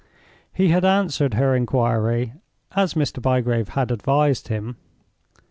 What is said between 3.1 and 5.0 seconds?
Bygrave had advised him.